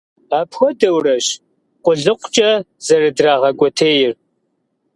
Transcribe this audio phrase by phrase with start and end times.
[0.39, 1.27] Апхуэдэурэщ
[1.83, 2.51] къулыкъукӀэ
[2.85, 4.13] зэрыдрагъэкӀуэтейр.